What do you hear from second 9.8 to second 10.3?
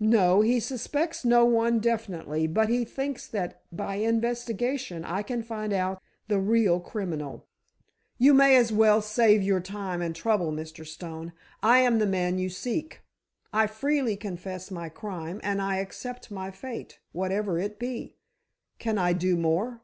and